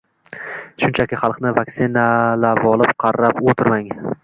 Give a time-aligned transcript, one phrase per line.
[0.83, 3.89] Shunchaki xalqni vaksinalavolib qarab o' tirmang